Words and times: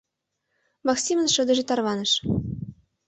Максимын 0.87 1.27
шыдыже 1.33 1.63
тарваныш. 1.69 2.11